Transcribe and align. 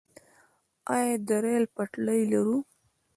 آیا 0.95 1.15
د 1.27 1.29
ریل 1.43 1.65
پټلۍ 1.75 2.21
لرو؟ 2.31 2.57